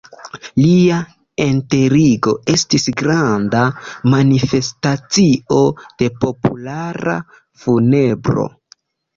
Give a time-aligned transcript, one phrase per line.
[0.59, 0.95] Lia
[1.43, 3.61] enterigo estis granda
[4.15, 5.61] manifestacio
[6.01, 7.19] de populara
[7.67, 8.49] funebro.